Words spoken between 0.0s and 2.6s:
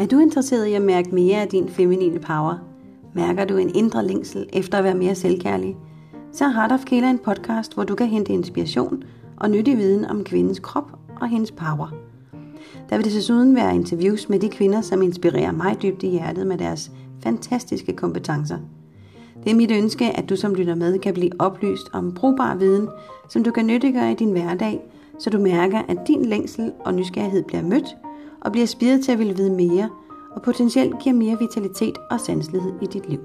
Er du interesseret i at mærke mere af din feminine power?